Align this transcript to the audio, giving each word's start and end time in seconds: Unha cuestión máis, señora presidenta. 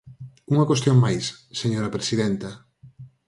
Unha 0.53 0.67
cuestión 0.69 0.97
máis, 1.05 1.25
señora 1.61 1.93
presidenta. 1.95 2.49